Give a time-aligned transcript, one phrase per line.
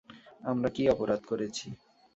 [0.43, 1.65] আমরা কী অপরাধ করেছি?